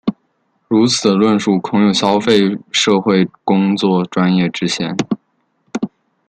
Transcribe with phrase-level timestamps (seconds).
[0.67, 4.97] 如此的论述恐有消费社会工作专业之嫌。